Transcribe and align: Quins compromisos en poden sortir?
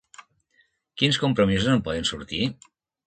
Quins 1.01 1.19
compromisos 1.25 1.69
en 1.75 1.85
poden 1.89 2.09
sortir? 2.13 2.41